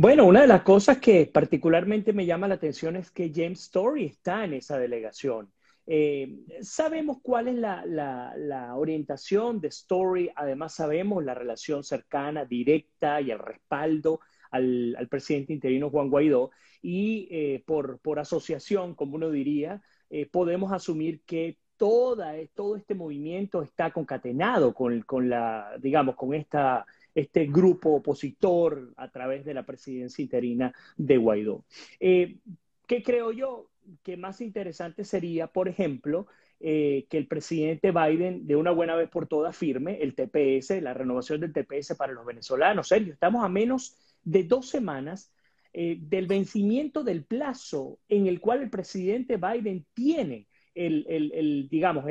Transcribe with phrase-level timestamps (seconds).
[0.00, 4.04] Bueno, una de las cosas que particularmente me llama la atención es que James Story
[4.04, 5.50] está en esa delegación.
[5.88, 13.32] Eh, sabemos cuál es la, orientación de Story, además sabemos la relación cercana, directa y
[13.32, 14.20] el respaldo
[14.52, 21.22] al, presidente interino Juan Guaidó y eh, por, asociación, como uno diría, eh, podemos asumir
[21.22, 26.86] que toda, todo este movimiento está concatenado con, con la, digamos, con esta
[27.20, 31.64] este grupo opositor a través de la presidencia interina de Guaidó.
[32.00, 32.38] Eh,
[32.86, 33.70] ¿Qué creo yo?
[34.02, 36.26] Que más interesante sería, por ejemplo,
[36.60, 40.92] eh, que el presidente Biden de una buena vez por todas firme el TPS, la
[40.92, 42.88] renovación del TPS para los venezolanos.
[42.88, 45.32] Sergio, estamos a menos de dos semanas
[45.72, 50.47] eh, del vencimiento del plazo en el cual el presidente Biden tiene
[50.78, 52.04] el, digamos,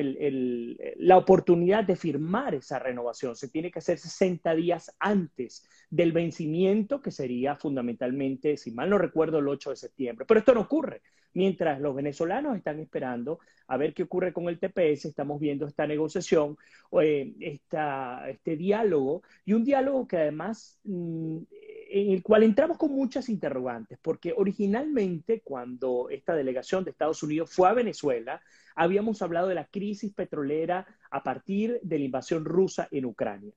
[0.97, 3.35] la oportunidad de firmar esa renovación.
[3.35, 8.97] Se tiene que hacer 60 días antes del vencimiento, que sería fundamentalmente, si mal no
[8.97, 10.25] recuerdo, el 8 de septiembre.
[10.27, 11.01] Pero esto no ocurre.
[11.33, 15.85] Mientras los venezolanos están esperando a ver qué ocurre con el TPS, estamos viendo esta
[15.85, 16.57] negociación,
[17.01, 21.37] eh, este diálogo, y un diálogo que además mm,
[21.89, 27.51] en el cual entramos con muchas interrogantes, porque originalmente cuando esta delegación de Estados Unidos
[27.51, 28.41] fue a Venezuela,
[28.77, 33.53] habíamos hablado de la crisis petrolera a partir de la invasión rusa en Ucrania.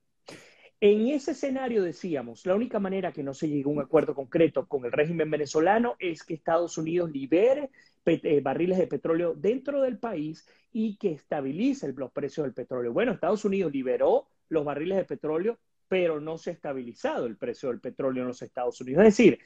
[0.79, 4.67] En ese escenario decíamos, la única manera que no se llegue a un acuerdo concreto
[4.67, 7.69] con el régimen venezolano es que Estados Unidos libere
[8.05, 12.91] eh, barriles de petróleo dentro del país y que estabilice los precios del petróleo.
[12.91, 15.59] Bueno, Estados Unidos liberó los barriles de petróleo
[15.91, 19.01] pero no se ha estabilizado el precio del petróleo en los Estados Unidos.
[19.05, 19.39] Es decir,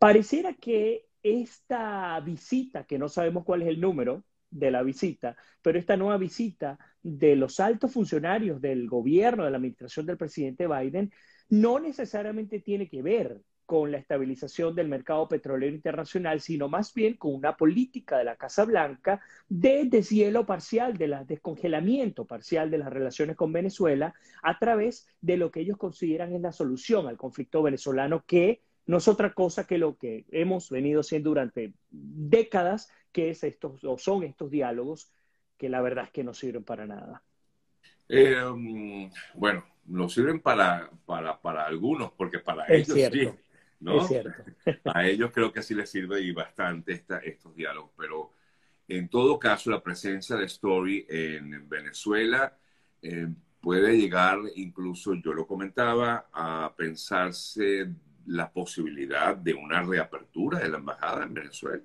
[0.00, 5.78] pareciera que esta visita, que no sabemos cuál es el número de la visita, pero
[5.78, 11.10] esta nueva visita de los altos funcionarios del gobierno, de la administración del presidente Biden,
[11.48, 17.16] no necesariamente tiene que ver con la estabilización del mercado petrolero internacional, sino más bien
[17.16, 22.78] con una política de la Casa Blanca de deshielo parcial, de la descongelamiento parcial de
[22.78, 27.16] las relaciones con Venezuela a través de lo que ellos consideran es la solución al
[27.16, 32.90] conflicto venezolano, que no es otra cosa que lo que hemos venido haciendo durante décadas,
[33.12, 35.12] que es estos, o son estos diálogos
[35.56, 37.22] que la verdad es que no sirven para nada.
[38.08, 43.28] Eh, mm, bueno, no sirven para, para, para, algunos, porque para ellos sí.
[43.80, 44.00] ¿no?
[44.94, 48.32] A ellos creo que sí les sirve y bastante esta, estos diálogos, pero
[48.88, 52.56] en todo caso la presencia de Story en Venezuela
[53.00, 53.28] eh,
[53.60, 57.88] puede llegar, incluso yo lo comentaba, a pensarse
[58.26, 61.82] la posibilidad de una reapertura de la embajada en Venezuela.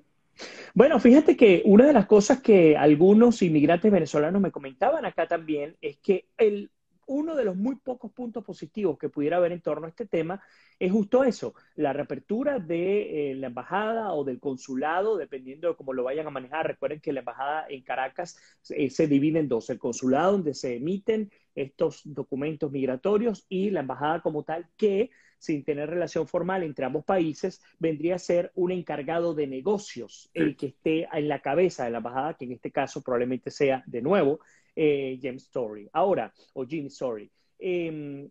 [0.73, 5.75] Bueno, fíjate que una de las cosas que algunos inmigrantes venezolanos me comentaban acá también
[5.81, 6.71] es que el
[7.07, 10.41] uno de los muy pocos puntos positivos que pudiera haber en torno a este tema
[10.77, 15.93] es justo eso, la reapertura de eh, la embajada o del consulado, dependiendo de cómo
[15.93, 16.67] lo vayan a manejar.
[16.67, 18.37] Recuerden que la embajada en Caracas
[18.69, 23.81] eh, se divide en dos, el consulado donde se emiten estos documentos migratorios y la
[23.81, 25.09] embajada como tal que
[25.39, 30.55] sin tener relación formal entre ambos países, vendría a ser un encargado de negocios, el
[30.55, 34.01] que esté en la cabeza de la embajada, que en este caso probablemente sea de
[34.01, 34.39] nuevo
[34.75, 35.89] eh, James Story.
[35.93, 37.29] Ahora, o Jim Story.
[37.59, 38.29] Em,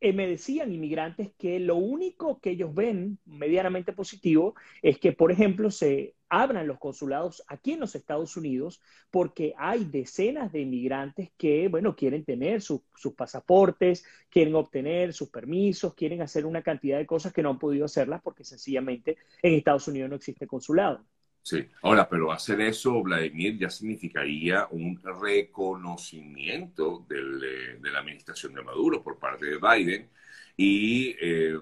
[0.00, 5.32] eh, me decían inmigrantes que lo único que ellos ven medianamente positivo es que, por
[5.32, 11.30] ejemplo, se abran los consulados aquí en los Estados Unidos porque hay decenas de inmigrantes
[11.36, 12.82] que, bueno, quieren tener sus
[13.16, 17.84] pasaportes, quieren obtener sus permisos, quieren hacer una cantidad de cosas que no han podido
[17.84, 21.04] hacerlas porque sencillamente en Estados Unidos no existe consulado.
[21.42, 29.00] Sí, ahora, pero hacer eso, Vladimir, ya significaría un reconocimiento de la administración de Maduro
[29.00, 30.08] por parte de Biden
[30.56, 31.56] y eh,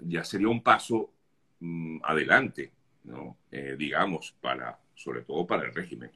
[0.00, 1.12] ya sería un paso
[1.60, 2.72] mm, adelante,
[3.04, 3.36] ¿no?
[3.50, 6.10] Eh, digamos, para, sobre todo para el régimen.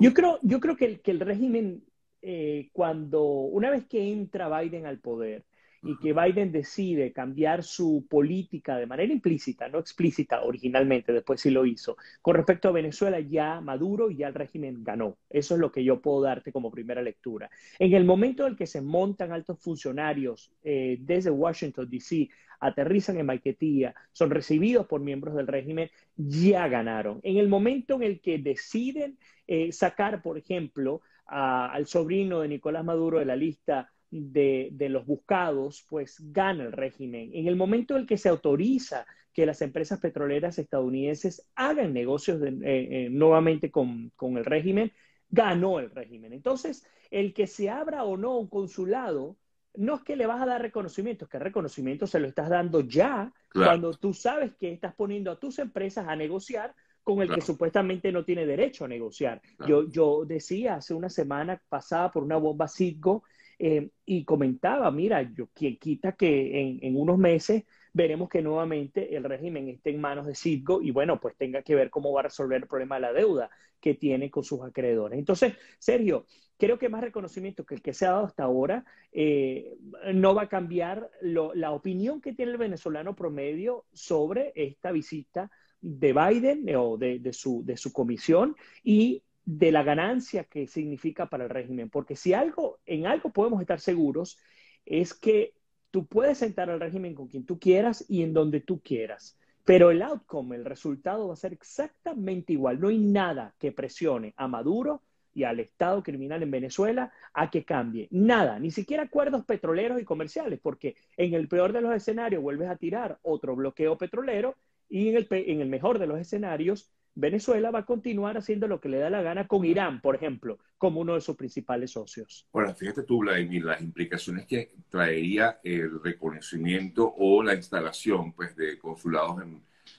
[0.00, 1.84] Yo creo, yo creo que el, que el régimen,
[2.22, 5.44] eh, cuando, una vez que entra Biden al poder,
[5.82, 11.50] y que Biden decide cambiar su política de manera implícita, no explícita originalmente, después sí
[11.50, 15.18] lo hizo, con respecto a Venezuela, ya Maduro y ya el régimen ganó.
[15.30, 17.50] Eso es lo que yo puedo darte como primera lectura.
[17.78, 22.28] En el momento en el que se montan altos funcionarios eh, desde Washington, D.C.,
[22.60, 27.20] aterrizan en Maiquetía, son recibidos por miembros del régimen, ya ganaron.
[27.22, 29.16] En el momento en el que deciden
[29.46, 35.84] eh, sacar, por ejemplo, al sobrino de Nicolás Maduro de la lista de, los buscados,
[35.88, 37.30] pues gana el régimen.
[37.34, 42.40] En el momento en el que se autoriza que las empresas petroleras estadounidenses hagan negocios
[42.42, 44.92] eh, eh, nuevamente con, el régimen,
[45.28, 46.32] ganó el régimen.
[46.32, 49.36] Entonces, el que se abra o no un consulado
[49.74, 52.48] no es que le vas a dar reconocimiento, es que el reconocimiento se lo estás
[52.48, 57.32] dando ya cuando tú sabes que estás poniendo a tus empresas a negociar con el
[57.32, 59.40] que supuestamente no tiene derecho a negociar.
[59.66, 63.22] Yo, yo decía hace una semana pasada por una bomba Citgo
[63.58, 69.16] eh, y comentaba, mira, yo quien quita que en, en, unos meses veremos que nuevamente
[69.16, 72.20] el régimen esté en manos de Citgo y bueno, pues tenga que ver cómo va
[72.20, 73.50] a resolver el problema de la deuda
[73.80, 75.18] que tiene con sus acreedores.
[75.18, 76.26] Entonces, Sergio,
[76.56, 79.76] creo que más reconocimiento que el que se ha dado hasta ahora eh,
[80.14, 85.50] no va a cambiar la opinión que tiene el venezolano promedio sobre esta visita
[85.80, 91.44] de Biden o de, su, de su comisión y de la ganancia que significa para
[91.44, 91.88] el régimen.
[91.88, 94.38] Porque si algo, en algo podemos estar seguros,
[94.84, 95.54] es que
[95.90, 99.38] tú puedes sentar al régimen con quien tú quieras y en donde tú quieras.
[99.64, 102.78] Pero el outcome, el resultado va a ser exactamente igual.
[102.78, 105.02] No hay nada que presione a Maduro
[105.32, 108.06] y al Estado criminal en Venezuela a que cambie.
[108.10, 112.68] Nada, ni siquiera acuerdos petroleros y comerciales, porque en el peor de los escenarios vuelves
[112.68, 114.56] a tirar otro bloqueo petrolero
[114.90, 118.80] y en el, en el mejor de los escenarios, Venezuela va a continuar haciendo lo
[118.80, 122.46] que le da la gana con Irán, por ejemplo, como uno de sus principales socios.
[122.52, 128.78] Bueno, fíjate tú, Vladimir, las implicaciones que traería el reconocimiento o la instalación pues, de
[128.78, 129.42] consulados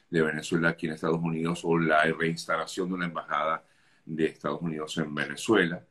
[0.10, 3.66] de Venezuela aquí en Estados Unidos o la reinstalación de una embajada
[4.06, 5.84] de Estados Unidos en Venezuela.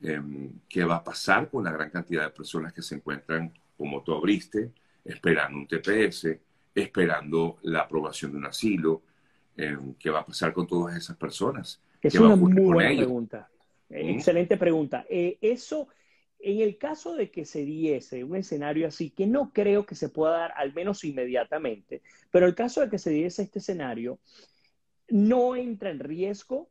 [0.00, 4.04] Em, ¿Qué va a pasar con la gran cantidad de personas que se encuentran, como
[4.04, 4.70] tú abriste,
[5.04, 6.38] esperando un TPS,
[6.72, 9.02] esperando la aprobación de un asilo.
[9.56, 11.80] Em, ¿Qué va a pasar con todas esas personas?
[12.02, 13.48] Es una muy buena pregunta.
[13.88, 13.94] ¿Mm?
[13.94, 15.06] Excelente pregunta.
[15.08, 15.88] Eh, eso,
[16.38, 20.10] en el caso de que se diese un escenario así, que no creo que se
[20.10, 24.18] pueda dar, al menos inmediatamente, pero el caso de que se diese este escenario,
[25.08, 26.70] no entra en riesgo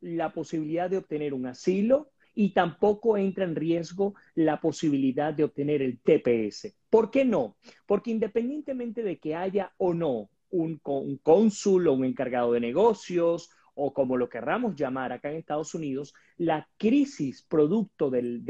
[0.00, 5.82] la posibilidad de obtener un asilo y tampoco entra en riesgo la posibilidad de obtener
[5.82, 6.74] el TPS.
[6.88, 7.56] ¿Por qué no?
[7.86, 10.80] Porque independientemente de que haya o no un,
[11.22, 16.14] cónsul o un encargado de negocios o como lo querramos llamar acá en Estados Unidos,
[16.36, 18.42] la crisis producto del,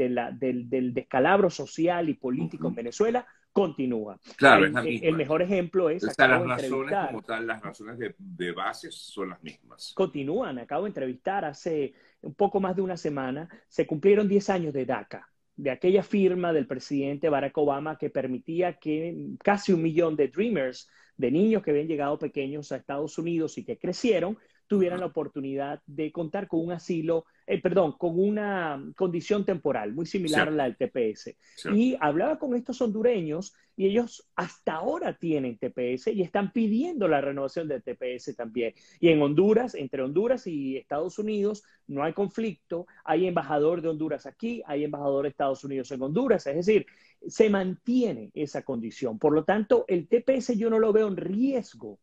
[0.93, 4.19] descalabro social y político en Venezuela continúa.
[4.37, 6.03] Claro, el, es el mejor ejemplo es...
[6.03, 9.93] las razones como tal, las razones de, de base son las mismas.
[9.93, 10.59] Continúan.
[10.59, 14.85] Acabo de entrevistar hace un poco más de una semana, se cumplieron 10 años de
[14.85, 20.27] DACA, de aquella firma del presidente Barack Obama que permitía que casi un millón de
[20.27, 24.37] Dreamers, de niños que habían llegado pequeños a Estados Unidos y que crecieron,
[24.71, 30.05] tuvieran la oportunidad de contar con un asilo, eh, perdón, con una condición temporal muy
[30.05, 31.35] similar a la del TPS.
[31.73, 37.19] Y hablaba con estos hondureños y ellos hasta ahora tienen TPS y están pidiendo la
[37.19, 38.73] renovación del TPS también.
[39.01, 44.25] Y en Honduras, entre Honduras y Estados Unidos, no hay conflicto, hay embajador de Honduras
[44.25, 46.85] aquí, hay embajador de Estados Unidos en Honduras, es decir,
[47.27, 49.19] se mantiene esa condición.
[49.19, 51.99] Por lo tanto, el TPS yo no lo veo en riesgo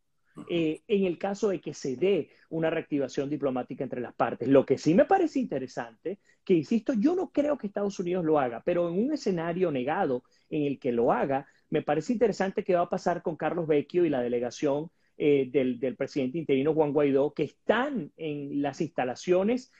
[0.48, 4.48] eh, en el caso de que se dé una reactivación diplomática entre las partes.
[4.48, 8.38] Lo que sí me parece interesante, que insisto, yo no creo que Estados Unidos lo
[8.38, 12.74] haga, pero en un escenario negado en el que lo haga, me parece interesante qué
[12.74, 17.34] va a pasar con Carlos Vecchio y la delegación eh, del, presidente interino Juan Guaidó,
[17.34, 19.72] que están en las instalaciones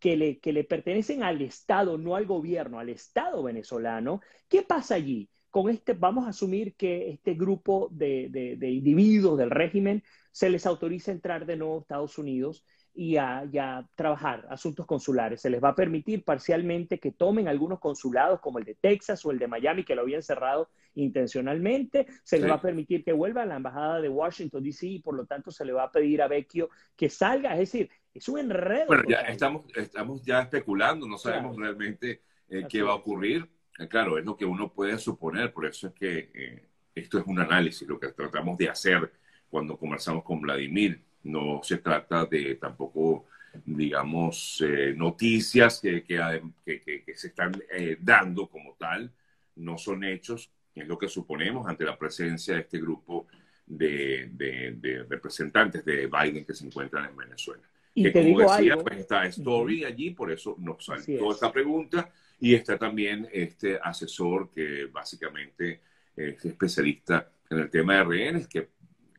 [0.00, 4.20] que le, que le pertenecen al Estado, no al gobierno, al Estado venezolano.
[4.48, 5.28] ¿Qué pasa allí?
[5.54, 10.02] Con este, vamos a asumir que este grupo de, individuos del régimen
[10.32, 15.40] se les autoriza entrar de nuevo a Estados Unidos y a, trabajar asuntos consulares.
[15.40, 19.30] Se les va a permitir parcialmente que tomen algunos consulados como el de Texas o
[19.30, 22.08] el de Miami, que lo habían cerrado intencionalmente.
[22.24, 24.88] Se les va a permitir que vuelva a la embajada de Washington, D.C.
[24.88, 27.52] y por lo tanto se le va a pedir a Vecchio que salga.
[27.52, 28.88] Es decir, es un enredo.
[28.88, 33.53] Bueno, ya estamos, estamos ya especulando, no sabemos realmente eh, qué va a ocurrir
[33.88, 37.40] claro, es lo que uno puede suponer, por eso es que eh, esto es un
[37.40, 39.12] análisis, lo que tratamos de hacer
[39.48, 41.00] cuando conversamos con Vladimir.
[41.24, 43.26] No se trata de tampoco,
[43.64, 47.52] digamos, eh, noticias que, que, se están
[48.00, 49.10] dando como tal,
[49.56, 53.26] no son hechos, es lo que suponemos ante la presencia de este grupo
[53.66, 57.62] de, representantes de Biden que se encuentran en Venezuela.
[57.94, 62.10] Y que como decía, pues está Story allí, por eso nos salió esta pregunta
[62.40, 65.80] y está también este asesor que básicamente
[66.16, 68.68] es especialista en el tema de rehenes, que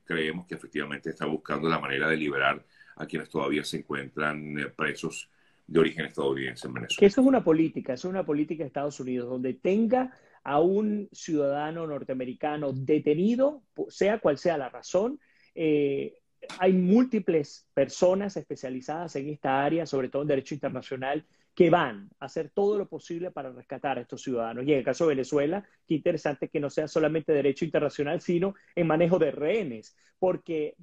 [0.03, 2.63] creemos que efectivamente está buscando la manera de liberar
[2.97, 5.29] a quienes todavía se encuentran eh, presos
[5.67, 6.99] de origen estadounidense en Venezuela.
[6.99, 10.11] Que eso es una política, es una política de Estados Unidos, donde tenga
[10.43, 15.19] a un ciudadano norteamericano detenido, sea cual sea la razón.
[15.55, 16.19] Eh,
[16.59, 22.25] hay múltiples personas especializadas en esta área, sobre todo en derecho internacional, que van a
[22.25, 24.65] hacer todo lo posible para rescatar a estos ciudadanos.
[24.65, 28.55] Y en el caso de Venezuela, qué interesante que no sea solamente derecho internacional, sino
[28.75, 30.75] en manejo de rehenes, porque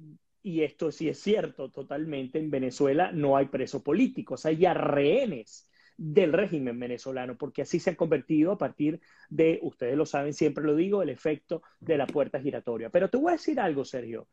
[0.43, 5.69] y esto sí es cierto totalmente, en Venezuela no hay presos políticos, hay ya rehenes
[5.95, 10.63] del régimen venezolano, porque así se han convertido a partir de, ustedes lo saben, siempre
[10.65, 12.89] lo digo, el efecto de la puerta giratoria.
[12.89, 14.27] Pero te voy a decir algo, Sergio.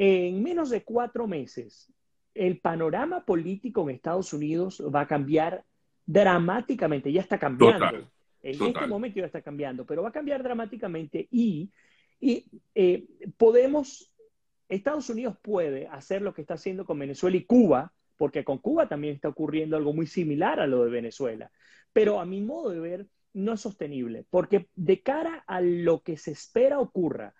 [0.00, 1.92] En menos de cuatro meses,
[2.32, 5.64] el panorama político en Estados Unidos va a cambiar
[6.06, 8.08] dramáticamente, ya está cambiando.
[8.42, 11.72] en este momento ya está cambiando, pero va a cambiar dramáticamente y,
[12.20, 14.14] y eh, podemos,
[14.68, 18.88] Estados Unidos puede hacer lo que está haciendo con Venezuela y Cuba, porque con Cuba
[18.88, 21.50] también está ocurriendo algo muy similar a lo de Venezuela.
[21.92, 26.16] Pero a mi modo de ver, no es sostenible, porque de cara a lo que
[26.16, 27.34] se espera ocurra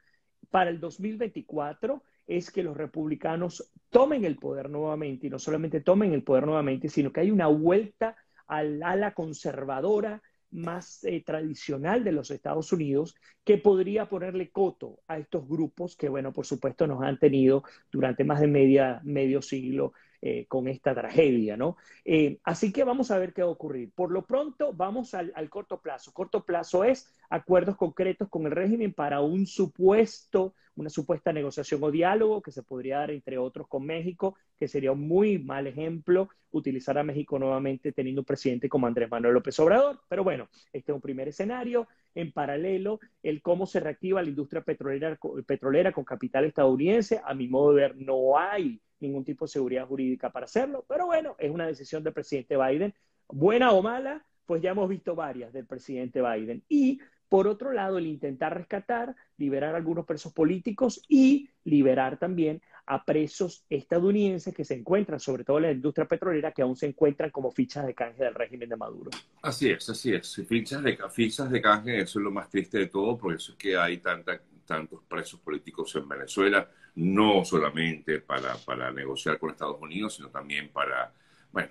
[0.50, 6.12] para el 2024, es que los republicanos tomen el poder nuevamente, y no solamente tomen
[6.12, 12.12] el poder nuevamente, sino que hay una vuelta al ala conservadora más eh, tradicional de
[12.12, 13.14] los Estados Unidos
[13.44, 18.24] que podría ponerle coto a estos grupos que, bueno, por supuesto nos han tenido durante
[18.24, 21.76] más de media, medio siglo eh, con esta tragedia, ¿no?
[22.04, 23.92] Eh, así que vamos a ver qué va a ocurrir.
[23.94, 26.12] Por lo pronto, vamos al, al, corto plazo.
[26.12, 31.90] Corto plazo es acuerdos concretos con el régimen para un supuesto, una supuesta negociación o
[31.90, 36.28] diálogo que se podría dar, entre otros, con México, que sería un muy mal ejemplo
[36.50, 40.00] utilizar a México nuevamente teniendo un presidente como Andrés Manuel López Obrador.
[40.08, 41.88] Pero bueno, este es un primer escenario.
[42.14, 47.48] En paralelo, el cómo se reactiva la industria petrolera, petrolera con capital estadounidense, a mi
[47.48, 51.50] modo de ver, no hay ningún tipo de seguridad jurídica para hacerlo, pero bueno, es
[51.50, 52.94] una decisión del presidente Biden,
[53.28, 56.64] buena o mala, pues ya hemos visto varias del presidente Biden.
[56.68, 62.62] Y por otro lado, el intentar rescatar, liberar a algunos presos políticos y liberar también
[62.86, 66.86] a presos estadounidenses que se encuentran, sobre todo en la industria petrolera, que aún se
[66.86, 69.10] encuentran como fichas de canje del régimen de Maduro.
[69.42, 70.42] Así es, así es.
[70.48, 73.58] Fichas de, fichas de canje, eso es lo más triste de todo, por eso es
[73.58, 78.56] que hay tanta, tantos presos políticos en Venezuela no solamente para,
[78.90, 81.12] negociar con Estados Unidos, sino también para,
[81.52, 81.68] bueno,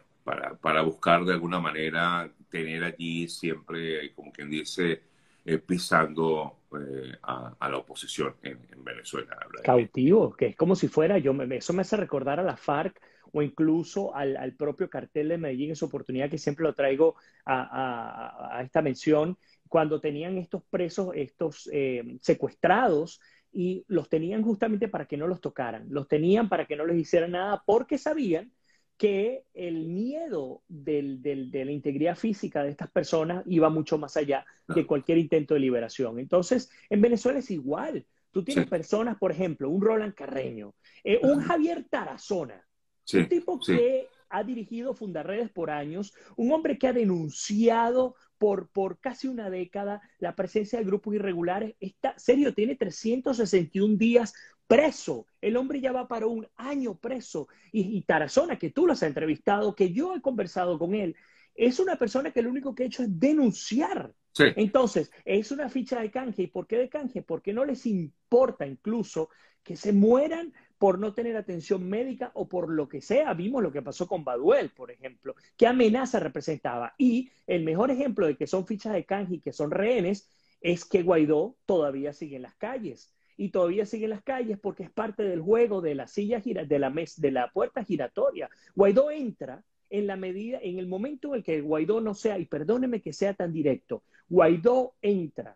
[0.62, 5.02] para buscar de alguna manera tener allí siempre, como quien dice,
[5.48, 9.36] eh, pisando eh, a, la oposición en, Venezuela.
[9.64, 13.02] Cautivo, que es como si fuera, yo me, eso me hace recordar a la FARC
[13.34, 18.62] o incluso al, propio cartel de Medellín en su oportunidad, que siempre lo traigo a
[18.64, 19.38] esta mención,
[19.68, 23.20] cuando tenían estos presos, estos eh, secuestrados,
[23.52, 26.98] y los tenían justamente para que no los tocaran, los tenían para que no les
[26.98, 28.52] hicieran nada porque sabían
[28.98, 34.46] que el miedo del, de la integridad física de estas personas iba mucho más allá
[34.68, 36.20] de cualquier intento de liberación.
[36.20, 38.06] Entonces, en Venezuela es igual.
[38.32, 40.74] Tú tienes personas, por ejemplo, un Roland Carreño,
[41.04, 42.68] eh, un Javier Tarazona,
[43.14, 49.00] un tipo que ha dirigido Fundarredes por años, un hombre que ha denunciado por, por
[49.00, 51.76] casi una década la presencia de grupos irregulares.
[51.80, 54.34] Está, serio, tiene 361 días
[54.68, 55.26] preso.
[55.42, 57.48] El hombre ya va para un año preso.
[57.72, 61.16] Y, Tarazona, que tú lo has entrevistado, que yo he conversado con él,
[61.56, 64.14] es una persona que lo único que ha hecho es denunciar.
[64.56, 66.44] Entonces, es una ficha de canje.
[66.44, 67.24] ¿Y por qué de canje?
[67.24, 69.30] Porque no les importa incluso
[69.64, 73.34] que se mueran por no tener atención médica o por lo que sea.
[73.34, 75.36] Vimos lo que pasó con Baduel, por ejemplo.
[75.56, 76.94] ¿Qué amenaza representaba?
[76.98, 80.30] Y el mejor ejemplo de que son fichas de canje y que son rehenes
[80.62, 83.14] es que Guaidó todavía sigue en las calles.
[83.40, 86.66] Y todavía sigue en las calles porque es parte del juego de la silla gira,
[86.66, 88.50] de la de la puerta giratoria.
[88.76, 92.46] Guaidó entra en la medida, en el momento en el que Guaidó no sea, y
[92.46, 95.56] perdóneme que sea tan directo, Guaidó entra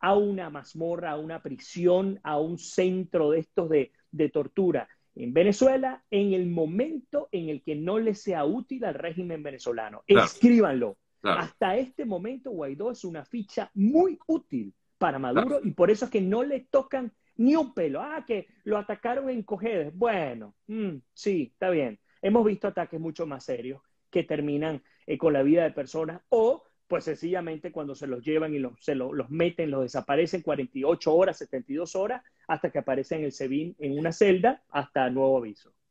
[0.00, 5.34] a una mazmorra, a una prisión, a un centro de estos de, de tortura en
[5.34, 10.04] Venezuela en el momento en el que no le sea útil al régimen venezolano.
[10.06, 10.96] Escríbanlo.
[11.22, 16.10] Hasta este momento Guaidó es una ficha muy útil para Maduro y por eso es
[16.10, 18.00] que no le tocan ni un pelo.
[18.00, 19.94] Ah, que lo atacaron en Cojedes.
[19.94, 21.98] Bueno, mm, sí, está bien.
[22.20, 26.64] Hemos visto ataques mucho más serios que terminan eh, con la vida de personas o
[26.92, 31.38] pues sencillamente cuando se los llevan y los, se los meten, los desaparecen 48 horas,
[31.38, 35.72] 72 horas, hasta que aparecen en el SEBIN en una celda hasta nuevo aviso.